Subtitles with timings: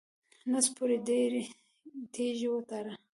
[0.51, 1.19] نس پورې دې
[2.13, 2.93] تیږې وتړه.